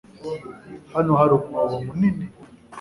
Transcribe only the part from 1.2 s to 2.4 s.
umwobo mu nini